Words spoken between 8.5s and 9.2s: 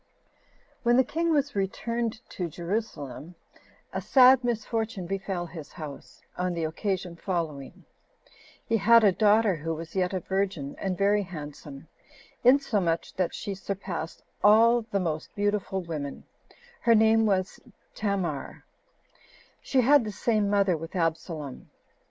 He had a